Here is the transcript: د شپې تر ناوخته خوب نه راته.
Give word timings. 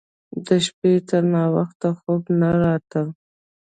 د 0.45 0.47
شپې 0.65 0.93
تر 1.09 1.23
ناوخته 1.33 1.89
خوب 1.99 2.21
نه 2.39 2.49
راته. 2.61 3.01